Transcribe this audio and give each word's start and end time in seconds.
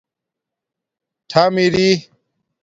ٹھم 1.29 1.53
اِری 1.63 1.87